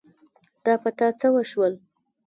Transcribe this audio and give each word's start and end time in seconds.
دا 0.63 0.73
په 0.83 0.89
تا 0.97 1.07
څه 1.19 1.27
وشول؟ 1.35 1.73